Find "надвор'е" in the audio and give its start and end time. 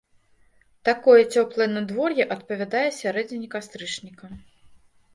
1.75-2.23